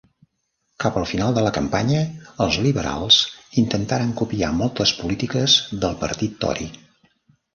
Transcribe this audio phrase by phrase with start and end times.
[0.83, 1.99] Cap al final de la campanya,
[2.45, 3.19] els Liberals
[3.63, 6.67] intentaren copiar moltes polítiques del partit Tory.